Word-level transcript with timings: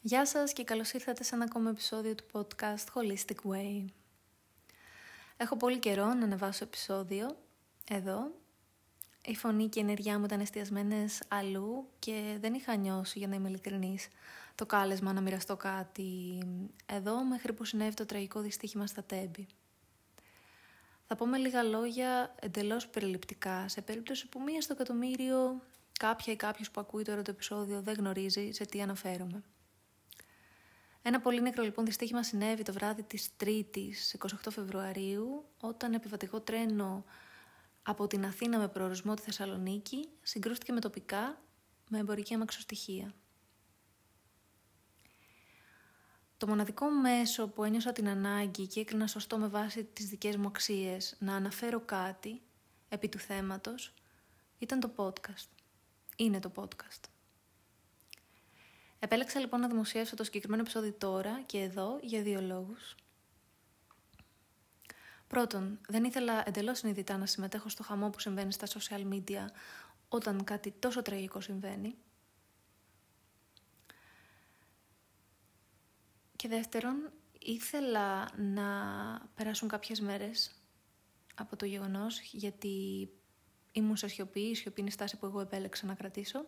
Γεια 0.00 0.26
σας 0.26 0.52
και 0.52 0.64
καλώς 0.64 0.92
ήρθατε 0.92 1.22
σε 1.22 1.34
ένα 1.34 1.44
ακόμα 1.44 1.70
επεισόδιο 1.70 2.14
του 2.14 2.24
podcast 2.32 2.84
Holistic 2.94 3.50
Way. 3.50 3.84
Έχω 5.36 5.56
πολύ 5.56 5.78
καιρό 5.78 6.04
να 6.04 6.24
ανεβάσω 6.24 6.64
επεισόδιο 6.64 7.36
εδώ. 7.90 8.30
Η 9.24 9.36
φωνή 9.36 9.68
και 9.68 9.78
η 9.78 9.82
ενέργειά 9.82 10.18
μου 10.18 10.24
ήταν 10.24 10.40
εστιασμένες 10.40 11.22
αλλού 11.28 11.88
και 11.98 12.36
δεν 12.40 12.54
είχα 12.54 12.76
νιώσει, 12.76 13.18
για 13.18 13.28
να 13.28 13.34
είμαι 13.34 13.48
ειλικρινής, 13.48 14.08
το 14.54 14.66
κάλεσμα 14.66 15.12
να 15.12 15.20
μοιραστώ 15.20 15.56
κάτι 15.56 16.42
εδώ 16.86 17.24
μέχρι 17.24 17.52
που 17.52 17.64
συνέβη 17.64 17.94
το 17.94 18.06
τραγικό 18.06 18.40
δυστύχημα 18.40 18.86
στα 18.86 19.04
τέμπη. 19.04 19.46
Θα 21.06 21.16
πω 21.16 21.26
με 21.26 21.38
λίγα 21.38 21.62
λόγια 21.62 22.34
εντελώς 22.40 22.88
περιληπτικά, 22.88 23.68
σε 23.68 23.82
περίπτωση 23.82 24.28
που 24.28 24.40
μία 24.40 24.60
στο 24.60 24.72
εκατομμύριο 24.72 25.62
κάποια 25.98 26.32
ή 26.32 26.36
κάποιος 26.36 26.70
που 26.70 26.80
ακούει 26.80 27.02
τώρα 27.02 27.22
το 27.22 27.30
επεισόδιο 27.30 27.80
δεν 27.80 27.94
γνωρίζει 27.94 28.50
σε 28.52 28.64
τι 28.64 28.82
αναφέρομαι. 28.82 29.42
Ένα 31.08 31.20
πολύ 31.20 31.40
νεκρό 31.40 31.64
λοιπόν 31.64 31.84
δυστύχημα 31.84 32.22
συνέβη 32.22 32.62
το 32.62 32.72
βράδυ 32.72 33.02
της 33.02 33.36
Τρίτης, 33.36 34.16
28 34.18 34.50
Φεβρουαρίου, 34.50 35.44
όταν 35.60 35.94
επιβατικό 35.94 36.40
τρένο 36.40 37.04
από 37.82 38.06
την 38.06 38.24
Αθήνα 38.24 38.58
με 38.58 38.68
προορισμό 38.68 39.14
τη 39.14 39.22
Θεσσαλονίκη 39.22 40.08
συγκρούστηκε 40.22 40.72
με 40.72 40.80
τοπικά 40.80 41.40
με 41.88 41.98
εμπορική 41.98 42.34
αμαξοστοιχεία. 42.34 43.14
Το 46.36 46.46
μοναδικό 46.46 46.90
μέσο 46.90 47.48
που 47.48 47.64
ένιωσα 47.64 47.92
την 47.92 48.08
ανάγκη 48.08 48.66
και 48.66 48.80
έκρινα 48.80 49.06
σωστό 49.06 49.38
με 49.38 49.48
βάση 49.48 49.84
τις 49.84 50.06
δικές 50.06 50.36
μου 50.36 50.46
αξίες 50.46 51.16
να 51.18 51.34
αναφέρω 51.34 51.80
κάτι 51.80 52.42
επί 52.88 53.08
του 53.08 53.18
θέματος 53.18 53.94
ήταν 54.58 54.80
το 54.80 54.92
podcast. 54.96 55.48
Είναι 56.16 56.38
το 56.38 56.52
podcast. 56.54 57.17
Επέλεξα 58.98 59.40
λοιπόν 59.40 59.60
να 59.60 59.68
δημοσιεύσω 59.68 60.16
το 60.16 60.24
συγκεκριμένο 60.24 60.62
επεισόδιο 60.62 60.92
τώρα 60.92 61.42
και 61.46 61.58
εδώ 61.58 61.98
για 62.02 62.22
δύο 62.22 62.40
λόγους. 62.40 62.94
Πρώτον, 65.26 65.78
δεν 65.88 66.04
ήθελα 66.04 66.48
εντελώς 66.48 66.78
συνειδητά 66.78 67.16
να 67.16 67.26
συμμετέχω 67.26 67.68
στο 67.68 67.82
χαμό 67.82 68.10
που 68.10 68.20
συμβαίνει 68.20 68.52
στα 68.52 68.66
social 68.66 69.12
media 69.12 69.46
όταν 70.08 70.44
κάτι 70.44 70.70
τόσο 70.78 71.02
τραγικό 71.02 71.40
συμβαίνει. 71.40 71.94
Και 76.36 76.48
δεύτερον, 76.48 77.12
ήθελα 77.38 78.28
να 78.36 78.68
περάσουν 79.34 79.68
κάποιες 79.68 80.00
μέρες 80.00 80.62
από 81.34 81.56
το 81.56 81.64
γεγονός 81.64 82.20
γιατί 82.20 83.08
ήμουν 83.72 83.96
σε 83.96 84.08
σιωπή, 84.08 84.40
η 84.40 84.54
σιωπή 84.54 84.80
είναι 84.80 84.88
η 84.88 84.92
στάση 84.92 85.16
που 85.16 85.26
εγώ 85.26 85.40
επέλεξα 85.40 85.86
να 85.86 85.94
κρατήσω 85.94 86.46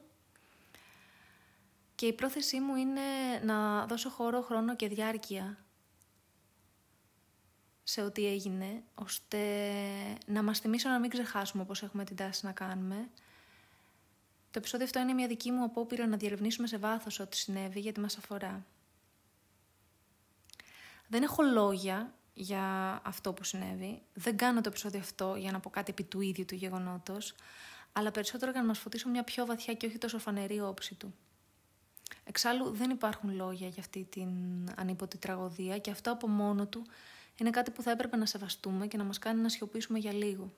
και 2.01 2.07
η 2.07 2.13
πρόθεσή 2.13 2.61
μου 2.61 2.77
είναι 2.77 3.01
να 3.43 3.87
δώσω 3.87 4.09
χώρο, 4.09 4.41
χρόνο 4.41 4.77
και 4.77 4.89
διάρκεια 4.89 5.59
σε 7.83 8.03
ό,τι 8.03 8.27
έγινε, 8.27 8.83
ώστε 8.95 9.39
να 10.27 10.43
μας 10.43 10.59
θυμίσω 10.59 10.89
να 10.89 10.99
μην 10.99 11.11
ξεχάσουμε 11.11 11.63
όπως 11.63 11.83
έχουμε 11.83 12.05
την 12.05 12.17
τάση 12.17 12.47
να 12.47 12.53
κάνουμε. 12.53 13.09
Το 14.51 14.59
επεισόδιο 14.59 14.87
αυτό 14.87 15.01
είναι 15.01 15.13
μια 15.13 15.27
δική 15.27 15.51
μου 15.51 15.65
απόπειρα 15.65 16.07
να 16.07 16.17
διερευνήσουμε 16.17 16.67
σε 16.67 16.79
βάθος 16.79 17.21
ό,τι 17.21 17.37
συνέβη, 17.37 17.81
γιατί 17.81 18.01
μας 18.01 18.17
αφορά. 18.17 18.67
Δεν 21.09 21.23
έχω 21.23 21.43
λόγια 21.43 22.15
για 22.35 22.63
αυτό 23.05 23.33
που 23.33 23.45
συνέβη. 23.45 24.03
Δεν 24.15 24.37
κάνω 24.37 24.61
το 24.61 24.69
επεισόδιο 24.69 25.01
αυτό 25.01 25.35
για 25.35 25.53
να 25.53 25.61
πω 25.61 25.71
κάτι 25.71 25.91
επί 25.91 26.03
του 26.03 26.21
ίδιου 26.21 26.45
του 26.45 26.55
γεγονότος, 26.55 27.35
αλλά 27.93 28.11
περισσότερο 28.11 28.51
για 28.51 28.61
να 28.61 28.67
μας 28.67 28.79
φωτίσω 28.79 29.09
μια 29.09 29.25
πιο 29.25 29.47
βαθιά 29.47 29.75
και 29.75 29.87
όχι 29.87 29.99
τόσο 29.99 30.19
φανερή 30.19 30.61
όψη 30.61 30.95
του. 30.95 31.15
Εξάλλου 32.31 32.71
δεν 32.71 32.91
υπάρχουν 32.91 33.35
λόγια 33.35 33.69
για 33.69 33.81
αυτή 33.83 34.05
την 34.11 34.31
ανίποτη 34.77 35.19
τραγωδία 35.19 35.79
και 35.79 35.91
αυτό 35.91 36.13
από 36.13 36.29
μόνο 36.29 36.67
του 36.67 36.87
είναι 37.37 37.51
κάτι 37.51 37.71
που 37.71 37.83
θα 37.83 37.91
έπρεπε 37.91 38.17
να 38.17 38.27
σεβαστούμε 38.27 38.87
και 38.87 38.97
να 38.97 39.05
μας 39.05 39.19
κάνει 39.19 39.41
να 39.41 39.49
σιωπήσουμε 39.49 39.99
για 39.99 40.13
λίγο. 40.13 40.53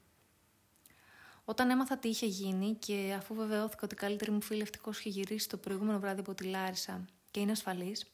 Όταν 1.44 1.70
έμαθα 1.70 1.98
τι 1.98 2.08
είχε 2.08 2.26
γίνει 2.26 2.74
και 2.74 3.14
αφού 3.18 3.34
βεβαιώθηκα 3.34 3.80
ότι 3.84 3.94
η 3.94 3.98
καλύτερη 3.98 4.30
μου 4.30 4.40
φίλη 4.40 4.60
ευτυχώς 4.60 4.98
είχε 4.98 5.08
γυρίσει 5.08 5.48
το 5.48 5.56
προηγούμενο 5.56 5.98
βράδυ 5.98 6.20
από 6.20 6.34
τη 6.34 6.44
Λάρισα 6.44 7.04
και 7.30 7.40
είναι 7.40 7.52
ασφαλής, 7.52 8.06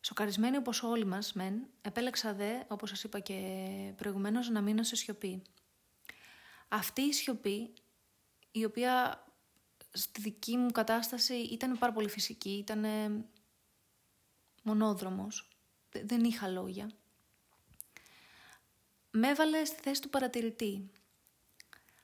σοκαρισμένη 0.00 0.56
όπως 0.56 0.82
όλοι 0.82 1.04
μας 1.04 1.32
μεν, 1.32 1.54
επέλεξα 1.82 2.34
δε, 2.34 2.52
όπως 2.68 2.88
σας 2.88 3.02
είπα 3.04 3.18
και 3.18 3.38
προηγουμένως, 3.96 4.48
να 4.48 4.60
μείνω 4.60 4.82
σε 4.82 4.96
σιωπή. 4.96 5.42
Αυτή 6.68 7.02
η 7.02 7.12
σιωπή, 7.12 7.72
η 8.52 8.64
οποία 8.64 9.24
στη 9.92 10.20
δική 10.20 10.56
μου 10.56 10.70
κατάσταση 10.70 11.34
ήταν 11.34 11.78
πάρα 11.78 11.92
πολύ 11.92 12.08
φυσική, 12.08 12.50
ήταν 12.50 12.84
μονόδρομος, 14.62 15.48
δεν 15.90 16.24
είχα 16.24 16.48
λόγια. 16.48 16.90
Με 19.10 19.28
έβαλε 19.28 19.64
στη 19.64 19.80
θέση 19.80 20.00
του 20.00 20.08
παρατηρητή. 20.08 20.90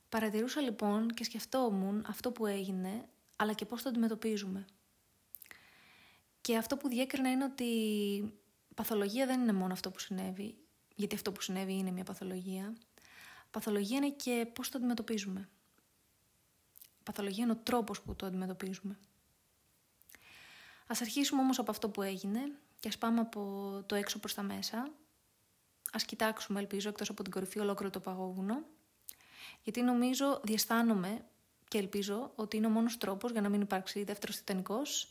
Παρατηρούσα 0.09 0.61
λοιπόν 0.61 1.09
και 1.09 1.25
σκεφτόμουν 1.25 2.05
αυτό 2.09 2.33
που 2.33 2.47
έγινε, 2.47 3.09
αλλά 3.37 3.53
και 3.53 3.65
πώς 3.65 3.83
το 3.83 3.89
αντιμετωπίζουμε. 3.89 4.65
Και 6.41 6.57
αυτό 6.57 6.77
που 6.77 6.89
διέκρινα 6.89 7.31
είναι 7.31 7.45
ότι 7.45 8.41
παθολογία 8.75 9.27
δεν 9.27 9.41
είναι 9.41 9.53
μόνο 9.53 9.73
αυτό 9.73 9.91
που 9.91 9.99
συνέβη, 9.99 10.59
γιατί 10.95 11.15
αυτό 11.15 11.33
που 11.33 11.41
συνέβη 11.41 11.73
είναι 11.73 11.91
μια 11.91 12.05
παθολογία. 12.05 12.77
Παθολογία 13.51 13.97
είναι 13.97 14.11
και 14.11 14.51
πώς 14.53 14.69
το 14.69 14.79
αντιμετωπίζουμε 14.79 15.49
παθολογία 17.09 17.45
είναι 17.45 17.53
ο 17.53 17.61
τρόπος 17.63 18.01
που 18.01 18.17
το 18.17 18.27
αντιμετωπίζουμε. 18.27 18.99
Ας 20.87 21.01
αρχίσουμε 21.01 21.41
όμως 21.41 21.59
από 21.59 21.71
αυτό 21.71 21.89
που 21.89 22.03
έγινε 22.03 22.41
και 22.81 22.89
ας 22.89 22.99
πάμε 22.99 23.21
από 23.21 23.83
το 23.87 23.95
έξω 23.95 24.19
προς 24.19 24.35
τα 24.35 24.43
μέσα. 24.43 24.91
Ας 25.93 26.05
κοιτάξουμε, 26.05 26.61
ελπίζω, 26.61 26.89
εκτός 26.89 27.11
από 27.11 27.23
την 27.23 27.33
κορυφή 27.33 27.59
ολόκληρο 27.59 27.91
το 27.91 28.01
παγόβουνο, 28.01 28.65
γιατί 29.63 29.83
νομίζω, 29.83 30.41
διαισθάνομαι 30.45 31.25
και 31.69 31.79
ελπίζω 31.79 32.33
ότι 32.35 32.57
είναι 32.57 32.67
ο 32.67 32.71
μόνος 32.71 32.99
τρόπος 32.99 33.31
για 33.31 33.41
να 33.41 33.49
μην 33.49 33.61
υπάρξει 33.61 34.05
δεύτερος 34.05 34.37
τιτανικός 34.37 35.09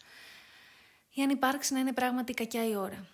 ή 1.10 1.22
αν 1.22 1.30
υπάρξει 1.30 1.74
να 1.74 1.80
είναι 1.80 1.94
πράγματι 1.94 2.34
κακιά 2.34 2.68
η 2.68 2.76
ώρα. 2.76 3.08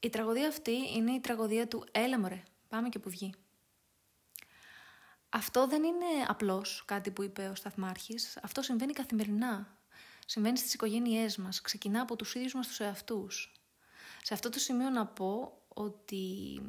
Η 0.00 0.08
τραγωδία 0.08 0.48
αυτή 0.48 0.76
είναι 0.96 1.12
η 1.12 1.20
τραγωδία 1.20 1.68
του 1.68 1.86
«Έλα 1.92 2.18
μωρέ, 2.18 2.42
πάμε 2.68 2.88
και 2.88 2.98
που 2.98 3.10
βγει». 3.10 3.34
Αυτό 5.36 5.66
δεν 5.66 5.82
είναι 5.82 6.06
απλώς 6.26 6.82
κάτι 6.86 7.10
που 7.10 7.22
είπε 7.22 7.48
ο 7.48 7.54
Σταθμάρχης, 7.54 8.38
αυτό 8.42 8.62
συμβαίνει 8.62 8.92
καθημερινά. 8.92 9.78
Συμβαίνει 10.26 10.58
στις 10.58 10.74
οικογένειές 10.74 11.36
μας, 11.36 11.60
ξεκινά 11.60 12.00
από 12.00 12.16
τους 12.16 12.34
ίδιους 12.34 12.54
μας 12.54 12.66
τους 12.66 12.80
εαυτούς. 12.80 13.60
Σε 14.22 14.34
αυτό 14.34 14.50
το 14.50 14.58
σημείο 14.58 14.90
να 14.90 15.06
πω 15.06 15.62
ότι 15.68 16.60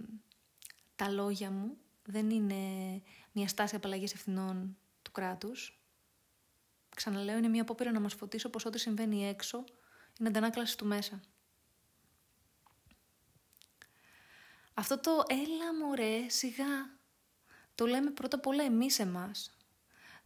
τα 0.96 1.10
λόγια 1.10 1.52
μου 1.52 1.78
δεν 2.04 2.30
είναι 2.30 2.56
μια 3.32 3.48
στάση 3.48 3.76
απαλλαγής 3.76 4.14
ευθυνών 4.14 4.78
του 5.02 5.12
κράτους. 5.12 5.82
Ξαναλέω, 6.96 7.38
είναι 7.38 7.48
μια 7.48 7.62
απόπειρα 7.62 7.92
να 7.92 8.00
μας 8.00 8.14
φωτίσω 8.14 8.50
πως 8.50 8.66
ό,τι 8.66 8.80
συμβαίνει 8.80 9.28
έξω 9.28 9.64
είναι 10.20 10.30
αντανάκλαση 10.30 10.78
του 10.78 10.86
μέσα. 10.86 11.22
Αυτό 14.74 15.00
το 15.00 15.24
«έλα 15.28 15.76
μωρέ, 15.80 16.30
σιγά», 16.30 16.97
το 17.78 17.86
λέμε 17.86 18.12
πρώτα 18.12 18.38
απ' 18.38 18.48
όλα 18.48 18.64
εμείς 18.64 19.00
εμάς. 19.00 19.58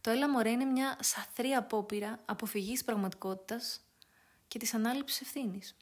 Το 0.00 0.10
«Έλα 0.10 0.30
μωρέ» 0.30 0.50
είναι 0.50 0.64
μια 0.64 0.98
σαθρή 1.00 1.52
απόπειρα 1.52 2.22
αποφυγής 2.24 2.84
πραγματικότητας 2.84 3.80
και 4.48 4.58
της 4.58 4.74
ανάληψης 4.74 5.20
ευθύνης. 5.20 5.76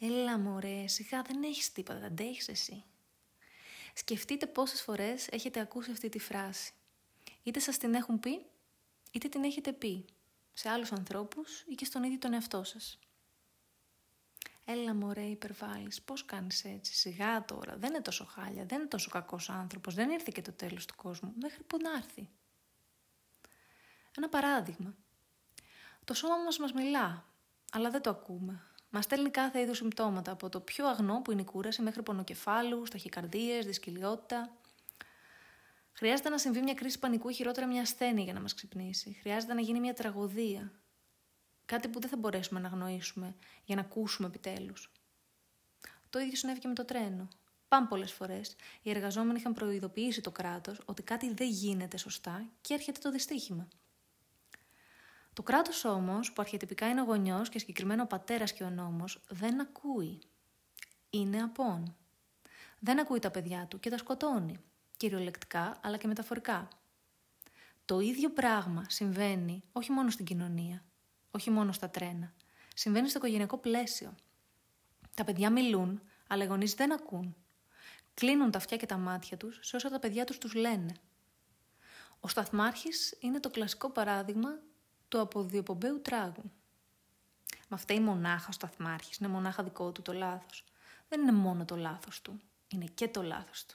Έλα 0.00 0.38
μωρέ, 0.38 0.86
σιγά 0.86 1.22
δεν 1.22 1.42
έχεις 1.42 1.72
τίποτα, 1.72 1.98
δεν 1.98 2.08
αντέχεις 2.08 2.48
εσύ. 2.48 2.84
Σκεφτείτε 3.94 4.46
πόσες 4.46 4.80
φορές 4.82 5.28
έχετε 5.28 5.60
ακούσει 5.60 5.90
αυτή 5.90 6.08
τη 6.08 6.18
φράση. 6.18 6.72
Είτε 7.42 7.60
σας 7.60 7.78
την 7.78 7.94
έχουν 7.94 8.20
πει, 8.20 8.46
είτε 9.10 9.28
την 9.28 9.44
έχετε 9.44 9.72
πει 9.72 10.04
σε 10.52 10.68
άλλους 10.68 10.92
ανθρώπους 10.92 11.64
ή 11.68 11.74
και 11.74 11.84
στον 11.84 12.02
ίδιο 12.02 12.18
τον 12.18 12.32
εαυτό 12.32 12.64
σας. 12.64 12.98
Έλα 14.70 14.94
μωρέ 14.94 15.22
υπερβάλλεις, 15.22 16.02
πώς 16.02 16.24
κάνεις 16.24 16.64
έτσι, 16.64 16.94
σιγά 16.94 17.44
τώρα, 17.44 17.76
δεν 17.76 17.90
είναι 17.90 18.00
τόσο 18.02 18.24
χάλια, 18.24 18.64
δεν 18.64 18.78
είναι 18.78 18.88
τόσο 18.88 19.10
κακός 19.10 19.50
άνθρωπος, 19.50 19.94
δεν 19.94 20.10
ήρθε 20.10 20.30
και 20.34 20.42
το 20.42 20.52
τέλος 20.52 20.86
του 20.86 20.94
κόσμου, 20.96 21.34
μέχρι 21.40 21.62
που 21.62 21.76
να 21.82 21.90
έρθει. 21.90 22.28
Ένα 24.16 24.28
παράδειγμα. 24.28 24.94
Το 26.04 26.14
σώμα 26.14 26.36
μας 26.36 26.58
μας 26.58 26.72
μιλά, 26.72 27.24
αλλά 27.72 27.90
δεν 27.90 28.02
το 28.02 28.10
ακούμε. 28.10 28.62
Μας 28.90 29.04
στέλνει 29.04 29.30
κάθε 29.30 29.60
είδους 29.60 29.76
συμπτώματα, 29.76 30.32
από 30.32 30.48
το 30.48 30.60
πιο 30.60 30.86
αγνό 30.86 31.20
που 31.22 31.30
είναι 31.30 31.40
η 31.40 31.44
κούραση 31.44 31.82
μέχρι 31.82 32.02
πονοκεφάλους, 32.02 32.90
ταχυκαρδίες, 32.90 33.66
δυσκολιότητα. 33.66 34.56
Χρειάζεται 35.92 36.28
να 36.28 36.38
συμβεί 36.38 36.62
μια 36.62 36.74
κρίση 36.74 36.98
πανικού 36.98 37.28
ή 37.28 37.34
χειρότερα 37.34 37.66
μια 37.66 37.82
ασθένεια 37.82 38.24
για 38.24 38.32
να 38.32 38.40
μας 38.40 38.54
ξυπνήσει. 38.54 39.18
Χρειάζεται 39.20 39.54
να 39.54 39.60
γίνει 39.60 39.80
μια 39.80 39.94
τραγωδία, 39.94 40.72
Κάτι 41.68 41.88
που 41.88 42.00
δεν 42.00 42.10
θα 42.10 42.16
μπορέσουμε 42.16 42.60
να 42.60 42.68
αγνοήσουμε 42.68 43.34
για 43.64 43.74
να 43.74 43.80
ακούσουμε 43.80 44.28
επιτέλους. 44.28 44.92
Το 46.10 46.18
ίδιο 46.18 46.36
συνέβη 46.36 46.58
και 46.58 46.68
με 46.68 46.74
το 46.74 46.84
τρένο. 46.84 47.28
Πάμε 47.68 47.86
πολλές 47.86 48.12
φορές. 48.12 48.56
Οι 48.82 48.90
εργαζόμενοι 48.90 49.38
είχαν 49.38 49.52
προειδοποιήσει 49.54 50.20
το 50.20 50.30
κράτος 50.30 50.80
ότι 50.84 51.02
κάτι 51.02 51.32
δεν 51.34 51.48
γίνεται 51.48 51.96
σωστά 51.96 52.48
και 52.60 52.74
έρχεται 52.74 53.00
το 53.00 53.10
δυστύχημα. 53.10 53.68
Το 55.32 55.42
κράτος 55.42 55.84
όμως, 55.84 56.32
που 56.32 56.42
αρχιετυπικά 56.42 56.88
είναι 56.88 57.00
ο 57.00 57.04
γονιός 57.04 57.48
και 57.48 57.58
συγκεκριμένο 57.58 58.02
ο 58.02 58.06
πατέρας 58.06 58.52
και 58.52 58.64
ο 58.64 58.70
νόμος, 58.70 59.20
δεν 59.28 59.60
ακούει. 59.60 60.18
Είναι 61.10 61.42
απόν. 61.42 61.96
Δεν 62.78 63.00
ακούει 63.00 63.18
τα 63.18 63.30
παιδιά 63.30 63.66
του 63.66 63.80
και 63.80 63.90
τα 63.90 63.98
σκοτώνει. 63.98 64.56
Κυριολεκτικά, 64.96 65.78
αλλά 65.82 65.96
και 65.96 66.06
μεταφορικά. 66.06 66.68
Το 67.84 68.00
ίδιο 68.00 68.30
πράγμα 68.30 68.84
συμβαίνει 68.88 69.62
όχι 69.72 69.92
μόνο 69.92 70.10
στην 70.10 70.24
κοινωνία, 70.24 70.82
όχι 71.30 71.50
μόνο 71.50 71.72
στα 71.72 71.90
τρένα. 71.90 72.34
Συμβαίνει 72.74 73.08
στο 73.08 73.18
οικογενειακό 73.18 73.58
πλαίσιο. 73.58 74.14
Τα 75.14 75.24
παιδιά 75.24 75.50
μιλούν, 75.50 76.02
αλλά 76.26 76.44
οι 76.44 76.46
γονείς 76.46 76.74
δεν 76.74 76.92
ακούν. 76.92 77.36
Κλείνουν 78.14 78.50
τα 78.50 78.58
αυτιά 78.58 78.76
και 78.76 78.86
τα 78.86 78.96
μάτια 78.96 79.36
τους 79.36 79.58
σε 79.62 79.76
όσα 79.76 79.88
τα 79.88 79.98
παιδιά 79.98 80.24
τους 80.24 80.38
τους 80.38 80.54
λένε. 80.54 80.94
Ο 82.20 82.28
Σταθμάρχης 82.28 83.16
είναι 83.20 83.40
το 83.40 83.50
κλασικό 83.50 83.90
παράδειγμα 83.90 84.58
του 85.08 85.20
αποδιοπομπαίου 85.20 86.00
τράγου. 86.00 86.50
Μα 87.68 87.76
φταίει 87.76 88.00
μονάχα 88.00 88.46
ο 88.48 88.52
Σταθμάρχης, 88.52 89.16
είναι 89.16 89.28
μονάχα 89.28 89.62
δικό 89.62 89.92
του 89.92 90.02
το 90.02 90.12
λάθος. 90.12 90.64
Δεν 91.08 91.20
είναι 91.20 91.32
μόνο 91.32 91.64
το 91.64 91.76
λάθος 91.76 92.22
του, 92.22 92.40
είναι 92.68 92.84
και 92.94 93.08
το 93.08 93.22
λάθος 93.22 93.66
του. 93.66 93.74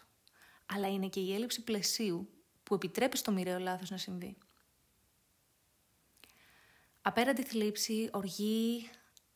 Αλλά 0.65 0.87
είναι 0.87 1.07
και 1.07 1.19
η 1.19 1.33
έλλειψη 1.33 1.63
πλαισίου 1.63 2.29
που 2.63 2.73
επιτρέπει 2.73 3.17
στο 3.17 3.31
μοιραίο 3.31 3.59
λάθος 3.59 3.89
να 3.89 3.97
συμβεί. 3.97 4.37
Απέραντη 7.05 7.43
θλίψη, 7.43 8.09
οργή, 8.13 8.89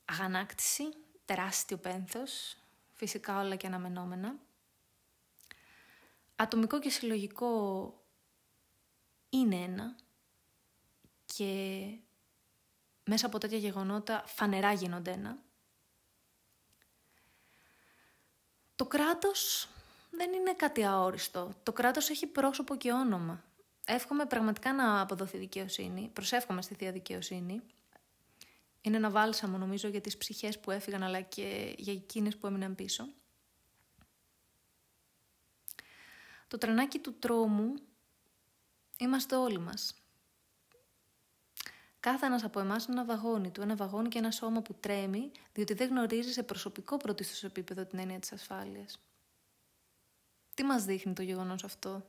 αγανάκτηση, 0.06 0.84
τεράστιο 1.26 1.78
πένθος, 1.78 2.58
φυσικά 2.94 3.40
όλα 3.40 3.56
και 3.56 3.68
αναμενόμενα. 3.68 4.36
Ατομικό 6.36 6.80
και 6.80 6.90
συλλογικό 6.90 7.94
είναι 9.30 9.56
ένα 9.56 9.96
και 11.26 11.86
μέσα 13.04 13.26
από 13.26 13.38
τέτοια 13.38 13.58
γεγονότα 13.58 14.24
φανερά 14.26 14.74
γίνονται 14.74 15.12
ένα. 15.12 15.38
Το 18.76 18.86
κράτος 18.86 19.70
δεν 20.12 20.34
είναι 20.34 20.54
κάτι 20.54 20.86
αόριστο. 20.86 21.54
Το 21.64 21.74
κράτος 21.74 22.10
έχει 22.10 22.28
πρόσωπο 22.28 22.76
και 22.76 22.92
όνομα. 22.92 23.44
Εύχομαι 23.90 24.26
πραγματικά 24.26 24.74
να 24.74 25.02
αποδοθεί 25.02 25.38
δικαιοσύνη. 25.38 26.10
Προσεύχομαι 26.14 26.62
στη 26.62 26.76
Θεία 26.76 26.92
Δικαιοσύνη. 26.92 27.62
Είναι 28.82 28.98
ένα 28.98 29.10
βάλσαμο 29.10 29.58
νομίζω 29.58 29.88
για 29.88 30.02
τις 30.02 30.18
ψυχές 30.18 30.60
που 30.60 30.72
έφυγαν 30.72 31.04
αλλά 31.04 31.22
και 31.22 31.76
για 31.78 31.94
εκείνες 31.94 32.38
που 32.38 32.48
έμειναν 32.48 32.76
πίσω. 32.76 33.08
Το 36.48 36.58
τρανάκι 36.58 37.00
του 37.00 37.14
τρόμου 37.20 37.74
είμαστε 38.98 39.36
όλοι 39.36 39.60
μας. 39.60 39.94
Κάθε 42.00 42.26
ένας 42.26 42.44
από 42.44 42.60
εμάς 42.60 42.86
είναι 42.86 43.00
ένα 43.00 43.06
βαγόνι 43.06 43.52
του, 43.52 43.62
ένα 43.62 43.76
βαγόνι 43.76 44.08
και 44.08 44.18
ένα 44.18 44.32
σώμα 44.32 44.62
που 44.62 44.74
τρέμει, 44.74 45.32
διότι 45.54 45.74
δεν 45.74 45.90
γνωρίζει 45.90 46.32
σε 46.32 46.44
προσωπικό 46.44 46.98
πρωτίστως 46.98 47.44
επίπεδο 47.44 47.86
την 47.86 48.00
έννοια 48.00 48.20
της 48.20 48.32
ασφάλειας. 48.32 49.00
Τι 50.54 50.64
μας 50.64 50.86
δείχνει 50.86 51.14
το 51.14 51.22
γεγονός 51.22 51.64
αυτό; 51.64 52.06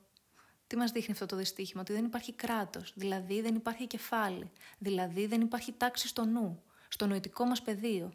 Τι 0.69 0.77
μας 0.77 0.91
δείχνει 0.91 1.13
αυτό 1.13 1.27
το 1.27 1.37
δυστύχημα, 1.37 1.81
ότι 1.81 1.93
δεν 1.93 2.05
υπάρχει 2.05 2.33
κράτος, 2.33 2.93
δηλαδή 2.97 3.41
δεν 3.41 3.55
υπάρχει 3.55 3.87
κεφάλι, 3.87 4.51
δηλαδή 4.79 5.27
δεν 5.27 5.41
υπάρχει 5.41 5.73
τάξη 5.73 6.09
στο 6.09 6.25
νου, 6.25 6.63
στο 6.89 7.07
νοητικό 7.07 7.45
μας 7.45 7.63
πεδίο. 7.63 8.13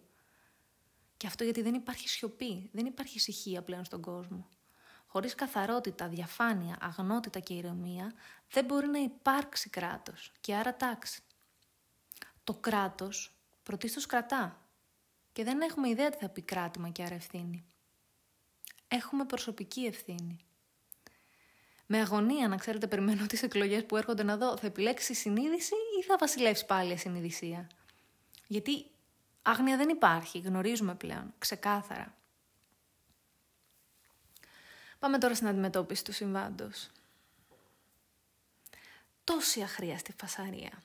Και 1.18 1.28
αυτό 1.28 1.44
γιατί 1.44 1.62
δεν 1.62 1.74
υπάρχει 1.74 2.10
σιωπή, 2.10 2.70
δεν 2.74 2.86
υπάρχει 2.86 3.18
ησυχία 3.18 3.62
πλέον 3.62 3.86
στον 3.86 4.02
κόσμο. 4.02 4.50
Χωρίς 5.08 5.36
καθαρότητα, 5.36 6.08
διαφάνεια, 6.08 6.78
αγνότητα 6.82 7.40
και 7.40 7.54
ηρεμία, 7.54 8.14
δεν 8.52 8.66
μπορεί 8.66 8.88
να 8.88 9.00
υπάρξει 9.00 9.70
κράτος 9.70 10.32
και 10.42 10.56
άρα 10.56 10.76
τάξη. 10.76 11.22
Το 12.44 12.54
κράτος 12.54 13.36
πρωτίστως 13.64 14.06
κρατά 14.06 14.68
και 15.32 15.44
δεν 15.44 15.62
έχουμε 15.62 15.90
ιδέα 15.90 16.10
τι 16.10 16.18
θα 16.18 16.30
πει 16.30 16.42
κράτημα 16.42 16.90
και 16.90 17.04
άρα 17.04 17.16
ευθύνη 17.16 17.66
έχουμε 18.96 19.26
προσωπική 19.26 19.86
ευθύνη. 19.86 20.38
Με 21.86 22.00
αγωνία, 22.00 22.48
να 22.48 22.56
ξέρετε, 22.56 22.88
περιμένω 22.88 23.26
τις 23.26 23.44
εκλογές 23.44 23.86
που 23.86 23.98
έρχονται 23.98 24.24
να 24.24 24.38
δω, 24.38 24.58
θα 24.58 24.66
επιλέξει 24.66 25.14
συνείδηση 25.14 25.74
ή 26.00 26.04
θα 26.04 26.18
βασιλεύσει 26.18 26.66
πάλι 26.66 26.94
η 26.94 26.98
συνείδησία. 26.98 27.70
Γιατί 28.48 28.86
άγνοια 29.42 29.78
δεν 29.78 29.90
υπάρχει, 29.90 30.40
γνωρίζουμε 30.40 30.96
πλέον, 30.96 31.34
ξεκάθαρα. 31.38 32.18
Πάμε 35.00 35.18
τώρα 35.18 35.36
στην 35.36 35.48
αντιμετώπιση 35.48 36.04
του 36.04 36.12
συμβάντος. 36.12 36.90
Τόση 39.24 39.62
αχρίαστη 39.62 40.14
φασαρία. 40.18 40.84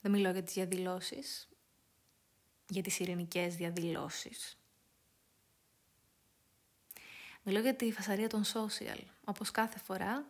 Δεν 0.00 0.12
μιλώ 0.12 0.30
για 0.30 0.42
τις 0.42 0.54
διαδηλώσεις, 0.54 1.48
για 2.68 2.82
τις 2.82 2.98
ειρηνικές 2.98 3.56
διαδηλώσεις. 3.56 4.58
Μιλώ 7.46 7.58
για 7.58 7.74
τη 7.74 7.92
φασαρία 7.92 8.28
των 8.28 8.42
social. 8.44 9.00
Όπως 9.24 9.50
κάθε 9.50 9.78
φορά, 9.78 10.24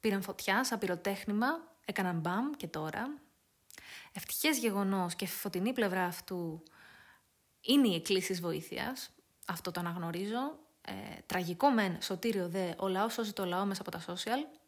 πήραν 0.00 0.22
φωτιά 0.22 0.64
σαν 0.64 0.78
πυροτέχνημα, 0.78 1.48
έκαναν 1.84 2.18
μπαμ 2.18 2.50
και 2.56 2.66
τώρα. 2.66 3.14
Ευτυχές 4.12 4.58
γεγονός 4.58 5.14
και 5.14 5.26
φωτεινή 5.26 5.72
πλευρά 5.72 6.04
αυτού 6.04 6.62
είναι 7.60 7.88
η 7.88 7.94
εκκλήση 7.94 8.34
βοήθειας. 8.34 9.10
Αυτό 9.46 9.70
το 9.70 9.80
αναγνωρίζω. 9.80 10.58
Ε, 10.80 10.92
τραγικό 11.26 11.70
μεν, 11.70 12.02
σωτήριο 12.02 12.48
δε, 12.48 12.72
ο 12.76 12.88
λαός 12.88 13.12
σώζει 13.12 13.32
το 13.32 13.44
λαό 13.44 13.64
μέσα 13.64 13.80
από 13.80 13.90
τα 13.90 14.04
social. 14.06 14.58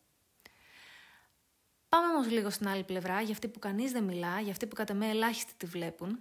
Πάμε 1.89 2.07
όμως 2.07 2.31
λίγο 2.31 2.51
στην 2.51 2.69
άλλη 2.69 2.85
πλευρά, 2.85 3.21
για 3.21 3.33
αυτή 3.33 3.49
που 3.49 3.59
κανείς 3.59 3.93
δεν 3.93 4.05
μιλά, 4.05 4.41
για 4.41 4.51
αυτή 4.51 4.67
που 4.67 4.75
κατά 4.75 4.95
με 4.95 5.09
ελάχιστοι 5.09 5.55
τη 5.57 5.67
βλέπουν. 5.67 6.19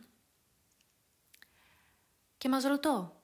Και 2.38 2.50
μας 2.50 2.63
ρωτώ, 2.63 3.19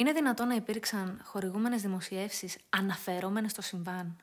είναι 0.00 0.12
δυνατόν 0.12 0.48
να 0.48 0.54
υπήρξαν 0.54 1.20
χορηγούμενες 1.24 1.82
δημοσιεύσεις 1.82 2.58
αναφερόμενες 2.68 3.50
στο 3.50 3.62
συμβάν; 3.62 4.16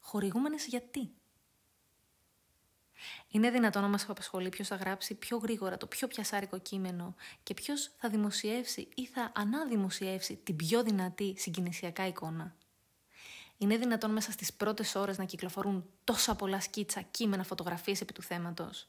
Χορηγούμενες 0.00 0.66
γιατί; 0.66 1.10
Είναι 3.28 3.50
δυνατόν 3.50 3.82
να 3.82 3.88
μας 3.88 4.08
απασχολεί 4.08 4.48
ποιος 4.48 4.68
θα 4.68 4.76
γράψει 4.76 5.14
πιο 5.14 5.36
γρήγορα 5.36 5.76
το 5.76 5.86
πιο 5.86 6.08
πιασάρικο 6.08 6.58
κείμενο 6.58 7.14
και 7.42 7.54
ποιος 7.54 7.90
θα 7.96 8.08
δημοσιεύσει 8.08 8.88
ή 8.94 9.06
θα 9.06 9.32
αναδημοσιεύσει 9.34 10.36
την 10.36 10.56
πιο 10.56 10.82
δυνατή 10.82 11.34
συγκινησιακά 11.38 12.06
εικόνα; 12.06 12.56
Είναι 13.58 13.76
δυνατόν 13.76 14.10
μέσα 14.10 14.32
στις 14.32 14.52
πρώτες 14.52 14.94
ώρες 14.94 15.18
να 15.18 15.24
κυκλοφορούν 15.24 15.90
τόσα 16.04 16.34
πολλά 16.36 16.60
σκίτσα, 16.60 17.00
κείμενα, 17.00 17.44
φωτογραφίες 17.44 18.00
επί 18.00 18.12
του 18.12 18.22
θέματος; 18.22 18.88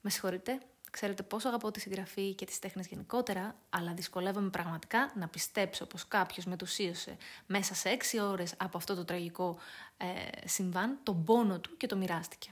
Με 0.00 0.10
συγχωρείτε, 0.10 0.60
Ξέρετε 0.96 1.22
πόσο 1.22 1.48
αγαπώ 1.48 1.70
τη 1.70 1.80
συγγραφή 1.80 2.34
και 2.34 2.44
τις 2.44 2.58
τέχνες 2.58 2.86
γενικότερα, 2.86 3.56
αλλά 3.70 3.94
δυσκολεύομαι 3.94 4.50
πραγματικά 4.50 5.12
να 5.14 5.28
πιστέψω 5.28 5.86
πως 5.86 6.08
κάποιος 6.08 6.44
μετουσίωσε 6.44 7.16
μέσα 7.46 7.74
σε 7.74 7.88
έξι 7.88 8.20
ώρες 8.20 8.54
από 8.56 8.76
αυτό 8.76 8.94
το 8.94 9.04
τραγικό 9.04 9.58
ε, 9.96 10.48
συμβάν 10.48 10.98
τον 11.02 11.24
πόνο 11.24 11.60
του 11.60 11.76
και 11.76 11.86
το 11.86 11.96
μοιράστηκε. 11.96 12.50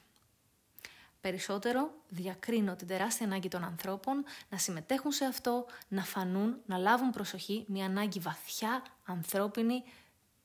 Περισσότερο 1.20 1.90
διακρίνω 2.08 2.76
την 2.76 2.86
τεράστια 2.86 3.26
ανάγκη 3.26 3.48
των 3.48 3.64
ανθρώπων 3.64 4.24
να 4.48 4.58
συμμετέχουν 4.58 5.12
σε 5.12 5.24
αυτό, 5.24 5.66
να 5.88 6.02
φανούν, 6.04 6.56
να 6.66 6.76
λάβουν 6.76 7.10
προσοχή, 7.10 7.64
μια 7.68 7.84
ανάγκη 7.84 8.18
βαθιά, 8.18 8.82
ανθρώπινη, 9.04 9.82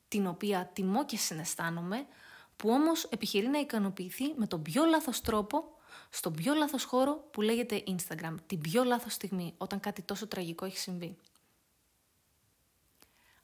την 0.07 0.27
οποία 0.27 0.69
τιμώ 0.73 1.05
και 1.05 1.17
συναισθάνομαι, 1.17 2.05
που 2.55 2.69
όμως 2.69 3.03
επιχειρεί 3.03 3.47
να 3.47 3.59
ικανοποιηθεί 3.59 4.33
με 4.35 4.47
τον 4.47 4.61
πιο 4.61 4.85
λάθος 4.85 5.21
τρόπο 5.21 5.77
στον 6.09 6.33
πιο 6.33 6.53
λάθος 6.53 6.83
χώρο 6.83 7.13
που 7.31 7.41
λέγεται 7.41 7.83
Instagram, 7.87 8.35
την 8.45 8.59
πιο 8.59 8.83
λάθος 8.83 9.13
στιγμή, 9.13 9.53
όταν 9.57 9.79
κάτι 9.79 10.01
τόσο 10.01 10.27
τραγικό 10.27 10.65
έχει 10.65 10.77
συμβεί. 10.77 11.17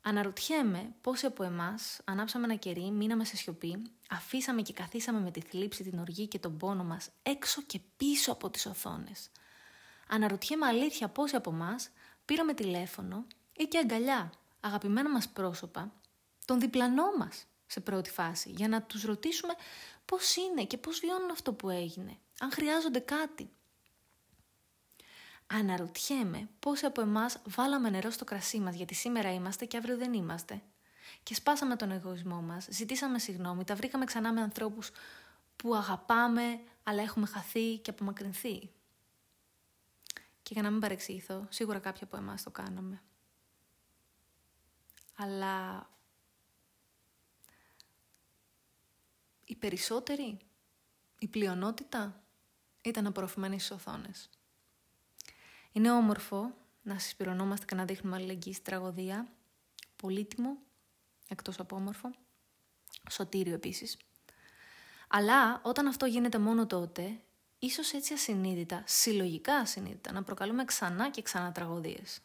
Αναρωτιέμαι 0.02 0.94
πόσοι 1.02 1.26
από 1.26 1.44
εμάς 1.44 2.02
ανάψαμε 2.04 2.46
ένα 2.46 2.56
κερί, 2.56 2.92
μείναμε 2.92 3.26
σε 3.26 3.36
σιωπή, 3.36 3.82
αφήσαμε 4.10 4.62
και 4.62 4.74
καθίσαμε 4.74 5.20
με 5.20 5.32
τη 5.32 5.42
θλίψη, 5.42 5.84
την 5.84 6.00
οργή 6.00 6.28
και 6.28 6.40
τον 6.40 6.58
πόνο 6.58 6.84
μας 6.84 7.10
έξω 7.24 7.62
και 7.62 7.80
πίσω 7.98 8.32
από 8.32 8.50
τις 8.50 8.66
οθόνες. 8.66 9.30
Αναρωτιέμαι 10.08 10.66
αλήθεια 10.66 11.08
πόσοι 11.08 11.36
από 11.36 11.50
εμάς 11.50 11.90
πήραμε 12.26 12.54
τηλέφωνο 12.54 13.26
ή 13.54 13.64
και 13.64 13.78
αγκαλιά 13.78 14.32
αγαπημένα 14.60 15.10
μας 15.10 15.30
πρόσωπα, 15.30 15.92
τον 16.46 16.60
διπλανό 16.60 17.06
μας 17.18 17.46
σε 17.68 17.80
πρώτη 17.80 18.10
φάση, 18.10 18.50
για 18.50 18.68
να 18.68 18.82
τους 18.82 19.04
ρωτήσουμε 19.04 19.54
πώς 20.06 20.36
είναι 20.36 20.66
και 20.66 20.78
πώς 20.78 21.00
βιώνουν 21.00 21.32
αυτό 21.32 21.54
που 21.54 21.70
έγινε 21.70 22.18
αν 22.40 22.52
χρειάζονται 22.52 23.00
κάτι. 23.00 23.50
Αναρωτιέμαι 25.48 26.50
πόσοι 26.60 26.86
από 26.86 27.02
εμάς 27.02 27.42
βάλαμε 27.46 27.90
νερό 27.90 28.10
στο 28.10 28.26
κρασί 28.26 28.60
μας 28.60 28.76
γιατί 28.76 28.94
σήμερα 28.94 29.34
είμαστε 29.34 29.66
και 29.66 29.78
αύριο 29.78 29.98
δεν 29.98 30.14
είμαστε. 30.14 30.62
Και 31.24 31.34
σπάσαμε 31.36 31.76
τον 31.76 31.92
εγωισμό 31.92 32.42
μας, 32.42 32.68
ζητήσαμε 32.70 33.20
συγγνώμη, 33.20 33.64
τα 33.64 33.76
βρήκαμε 33.76 34.06
ξανά 34.06 34.34
με 34.34 34.42
ανθρώπους 34.42 34.92
που 35.56 35.76
αγαπάμε 35.76 36.62
αλλά 36.84 37.02
έχουμε 37.02 37.26
χαθεί 37.26 37.78
και 37.78 37.90
απομακρυνθεί. 37.90 38.70
Και 40.42 40.54
για 40.54 40.62
να 40.62 40.70
μην 40.70 40.80
παρεξήθω, 40.80 41.46
σίγουρα 41.50 41.80
κάποιοι 41.80 42.02
από 42.04 42.18
εμάς 42.18 42.44
το 42.44 42.52
κάναμε. 42.52 43.02
Αλλά 45.16 45.88
οι 49.46 49.56
περισσότεροι 49.56 50.38
η 51.20 51.28
πλειονότητα 51.28 52.24
ήταν 52.82 53.06
απορροφημένη 53.06 53.60
στις 53.60 53.72
οθόνες. 53.72 54.30
Είναι 55.72 55.92
όμορφο 55.92 56.54
να 56.82 57.00
συσπηρωνόμαστε 57.00 57.66
και 57.66 57.76
να 57.76 57.86
δείχνουμε 57.86 58.16
αλληλεγγύη 58.16 58.54
στη 58.54 58.64
τραγωδία. 58.64 59.28
Πολύτιμο, 59.96 60.58
εκτός 61.28 61.60
από 61.60 61.76
όμορφο. 61.76 62.12
Σωτήριο 63.10 63.54
επίσης. 63.54 63.98
Αλλά 65.08 65.62
όταν 65.64 65.88
αυτό 65.88 66.06
γίνεται 66.06 66.38
μόνο 66.38 66.68
τότε, 66.68 67.20
ίσως 67.60 67.94
έτσι 67.94 68.14
ασυνείδητα, 68.14 68.84
συλλογικά 68.86 69.56
ασυνείδητα, 69.56 70.12
να 70.12 70.24
προκαλούμε 70.24 70.66
ξανά 70.66 71.10
και 71.10 71.22
ξανά 71.22 71.52
τραγωδίες. 71.52 72.22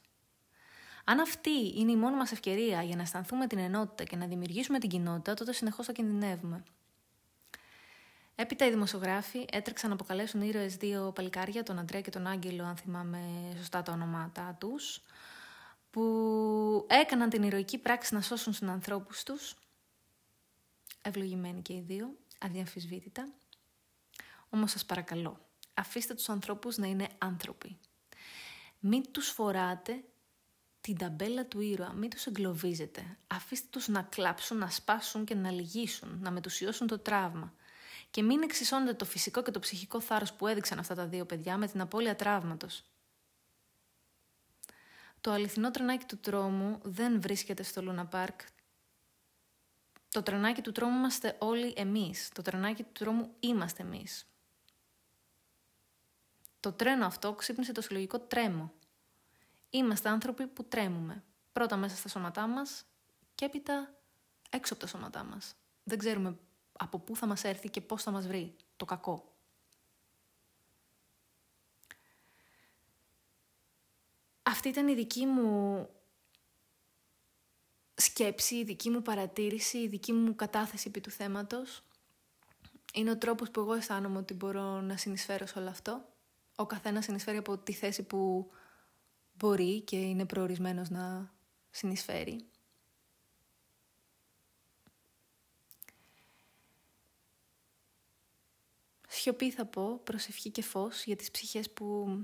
Αν 1.04 1.20
αυτή 1.20 1.78
είναι 1.78 1.92
η 1.92 1.96
μόνη 1.96 2.16
μας 2.16 2.32
ευκαιρία 2.32 2.82
για 2.82 2.96
να 2.96 3.02
αισθανθούμε 3.02 3.46
την 3.46 3.58
ενότητα 3.58 4.04
και 4.04 4.16
να 4.16 4.26
δημιουργήσουμε 4.26 4.78
την 4.78 4.88
κοινότητα, 4.88 5.34
τότε 5.34 5.52
συνεχώς 5.52 5.86
θα 5.86 5.92
κινδυνεύουμε. 5.92 6.64
Έπειτα 8.40 8.66
οι 8.66 8.70
δημοσιογράφοι 8.70 9.46
έτρεξαν 9.50 9.88
να 9.88 9.94
αποκαλέσουν 9.94 10.40
ήρωες 10.40 10.76
δύο 10.76 11.12
παλικάρια, 11.14 11.62
τον 11.62 11.78
Αντρέα 11.78 12.00
και 12.00 12.10
τον 12.10 12.26
Άγγελο, 12.26 12.64
αν 12.64 12.76
θυμάμαι 12.76 13.18
σωστά 13.56 13.82
τα 13.82 13.92
ονόματά 13.92 14.56
τους, 14.60 15.02
που 15.90 16.86
έκαναν 16.88 17.28
την 17.28 17.42
ηρωική 17.42 17.78
πράξη 17.78 18.14
να 18.14 18.20
σώσουν 18.20 18.52
τους 18.52 18.62
ανθρώπους 18.62 19.22
τους, 19.22 19.54
ευλογημένοι 21.02 21.62
και 21.62 21.72
οι 21.72 21.80
δύο, 21.80 22.16
αδιαμφισβήτητα. 22.38 23.28
Όμως 24.48 24.70
σας 24.70 24.84
παρακαλώ, 24.84 25.48
αφήστε 25.74 26.14
τους 26.14 26.28
ανθρώπους 26.28 26.76
να 26.76 26.86
είναι 26.86 27.08
άνθρωποι. 27.18 27.78
Μην 28.78 29.12
τους 29.12 29.28
φοράτε 29.28 30.04
την 30.80 30.96
ταμπέλα 30.96 31.46
του 31.46 31.60
ήρωα, 31.60 31.92
μην 31.92 32.10
τους 32.10 32.26
εγκλωβίζετε. 32.26 33.18
Αφήστε 33.26 33.66
τους 33.70 33.88
να 33.88 34.02
κλάψουν, 34.02 34.58
να 34.58 34.70
σπάσουν 34.70 35.24
και 35.24 35.34
να 35.34 35.50
λυγίσουν, 35.50 36.18
να 36.20 36.30
μετουσιώσουν 36.30 36.86
το 36.86 36.98
τραύμα. 36.98 37.54
Και 38.10 38.22
μην 38.22 38.42
εξισώνετε 38.42 38.94
το 38.94 39.04
φυσικό 39.04 39.42
και 39.42 39.50
το 39.50 39.58
ψυχικό 39.58 40.00
θάρρος 40.00 40.32
που 40.32 40.46
έδειξαν 40.46 40.78
αυτά 40.78 40.94
τα 40.94 41.06
δύο 41.06 41.24
παιδιά 41.24 41.56
με 41.56 41.66
την 41.66 41.80
απώλεια 41.80 42.16
τραύματος. 42.16 42.84
Το 45.20 45.30
αληθινό 45.30 45.70
τρενάκι 45.70 46.04
του 46.04 46.18
τρόμου 46.18 46.80
δεν 46.82 47.20
βρίσκεται 47.20 47.62
στο 47.62 47.82
Λούνα 47.82 48.06
Πάρκ. 48.06 48.40
Το 50.08 50.22
τρενάκι 50.22 50.60
του 50.60 50.72
τρόμου 50.72 50.96
είμαστε 50.96 51.36
όλοι 51.38 51.72
εμείς. 51.76 52.28
Το 52.28 52.42
τρενάκι 52.42 52.82
του 52.82 52.92
τρόμου 52.92 53.34
είμαστε 53.40 53.82
εμείς. 53.82 54.26
Το 56.60 56.72
τρένο 56.72 57.06
αυτό 57.06 57.32
ξύπνησε 57.32 57.72
το 57.72 57.80
συλλογικό 57.80 58.18
τρέμο. 58.18 58.72
Είμαστε 59.70 60.08
άνθρωποι 60.08 60.46
που 60.46 60.64
τρέμουμε. 60.64 61.24
Πρώτα 61.52 61.76
μέσα 61.76 61.96
στα 61.96 62.08
σώματά 62.08 62.46
μας 62.46 62.84
και 63.34 63.44
έπειτα 63.44 63.94
έξω 64.50 64.72
από 64.72 64.82
τα 64.82 64.88
σώματά 64.88 65.24
μας. 65.24 65.54
Δεν 65.82 65.98
ξέρουμε 65.98 66.38
από 66.82 66.98
πού 66.98 67.16
θα 67.16 67.26
μας 67.26 67.44
έρθει 67.44 67.70
και 67.70 67.80
πώς 67.80 68.02
θα 68.02 68.10
μας 68.10 68.26
βρει 68.26 68.56
το 68.76 68.84
κακό. 68.84 69.34
Αυτή 74.42 74.68
ήταν 74.68 74.88
η 74.88 74.94
δική 74.94 75.26
μου 75.26 75.88
σκέψη, 77.94 78.54
η 78.54 78.64
δική 78.64 78.90
μου 78.90 79.02
παρατήρηση, 79.02 79.78
η 79.78 79.88
δική 79.88 80.12
μου 80.12 80.34
κατάθεση 80.34 80.88
επί 80.88 81.00
του 81.00 81.10
θέματος. 81.10 81.82
Είναι 82.94 83.10
ο 83.10 83.18
τρόπος 83.18 83.50
που 83.50 83.60
εγώ 83.60 83.74
αισθάνομαι 83.74 84.18
ότι 84.18 84.34
μπορώ 84.34 84.80
να 84.80 84.96
συνεισφέρω 84.96 85.46
σε 85.46 85.58
όλο 85.58 85.68
αυτό. 85.68 86.04
Ο 86.56 86.66
καθένας 86.66 87.04
συνεισφέρει 87.04 87.36
από 87.36 87.58
τη 87.58 87.72
θέση 87.72 88.02
που 88.02 88.50
μπορεί 89.32 89.80
και 89.80 89.96
είναι 89.96 90.26
προορισμένος 90.26 90.88
να 90.90 91.32
συνεισφέρει. 91.70 92.50
Σιωπή 99.12 99.50
θα 99.50 99.64
πω, 99.64 100.00
προσευχή 100.04 100.50
και 100.50 100.62
φως 100.62 101.04
για 101.04 101.16
τις 101.16 101.30
ψυχές 101.30 101.70
που 101.70 102.18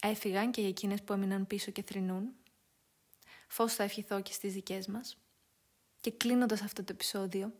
έφυγαν 0.00 0.50
και 0.50 0.60
για 0.60 0.70
εκείνες 0.70 1.02
που 1.02 1.12
έμειναν 1.12 1.46
πίσω 1.46 1.70
και 1.70 1.82
θρυνούν. 1.82 2.28
Φως 3.48 3.74
θα 3.74 3.82
ευχηθώ 3.82 4.20
και 4.22 4.32
στις 4.32 4.52
δικές 4.52 4.86
μας. 4.86 5.16
Και 6.00 6.10
κλείνοντας 6.10 6.62
αυτό 6.62 6.84
το 6.84 6.92
επεισόδιο, 6.92 7.52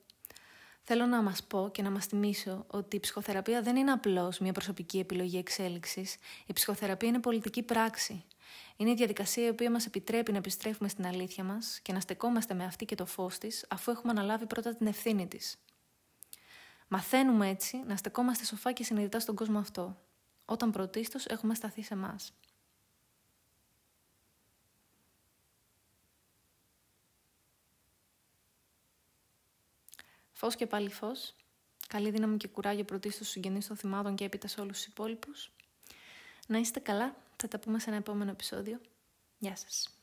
θέλω 0.82 1.06
να 1.06 1.22
μας 1.22 1.44
πω 1.44 1.70
και 1.72 1.82
να 1.82 1.90
μας 1.90 2.06
θυμίσω 2.06 2.64
ότι 2.66 2.96
η 2.96 3.00
ψυχοθεραπεία 3.00 3.62
δεν 3.62 3.76
είναι 3.76 3.92
απλώς 3.92 4.38
μια 4.38 4.52
προσωπική 4.52 4.98
επιλογή 4.98 5.38
εξέλιξης. 5.38 6.16
Η 6.46 6.52
ψυχοθεραπεία 6.52 7.08
είναι 7.08 7.20
πολιτική 7.20 7.62
πράξη. 7.62 8.24
Είναι 8.76 8.90
η 8.90 8.94
διαδικασία 8.94 9.46
η 9.46 9.48
οποία 9.48 9.70
μας 9.70 9.86
επιτρέπει 9.86 10.32
να 10.32 10.38
επιστρέφουμε 10.38 10.88
στην 10.88 11.06
αλήθεια 11.06 11.44
μας 11.44 11.80
και 11.82 11.92
να 11.92 12.00
στεκόμαστε 12.00 12.54
με 12.54 12.64
αυτή 12.64 12.84
και 12.84 12.94
το 12.94 13.06
φως 13.06 13.38
της, 13.38 13.64
αφού 13.68 13.90
έχουμε 13.90 14.12
αναλάβει 14.12 14.46
πρώτα 14.46 14.74
την 14.74 14.86
ευθύνη 14.86 15.26
της. 15.26 15.56
Μαθαίνουμε 16.92 17.48
έτσι 17.48 17.76
να 17.86 17.96
στεκόμαστε 17.96 18.44
σοφά 18.44 18.72
και 18.72 18.84
συνειδητά 18.84 19.20
στον 19.20 19.34
κόσμο 19.34 19.58
αυτό, 19.58 20.00
όταν 20.44 20.70
πρωτίστως 20.70 21.26
έχουμε 21.26 21.54
σταθεί 21.54 21.82
σε 21.82 21.94
εμάς. 21.94 22.32
Φως 30.32 30.56
και 30.56 30.66
πάλι 30.66 30.90
φως. 30.90 31.34
Καλή 31.88 32.10
δύναμη 32.10 32.36
και 32.36 32.48
κουράγιο 32.48 32.84
πρωτίστως 32.84 33.14
στους 33.14 33.28
συγγενείς 33.28 33.66
των 33.66 33.76
θυμάτων 33.76 34.14
και 34.14 34.24
έπειτα 34.24 34.48
σε 34.48 34.60
όλους 34.60 34.76
τους 34.76 34.86
υπόλοιπους. 34.86 35.50
Να 36.46 36.58
είστε 36.58 36.80
καλά. 36.80 37.16
Θα 37.36 37.48
τα 37.48 37.58
πούμε 37.58 37.78
σε 37.78 37.88
ένα 37.88 37.98
επόμενο 37.98 38.30
επεισόδιο. 38.30 38.80
Γεια 39.38 39.56
σας. 39.56 39.99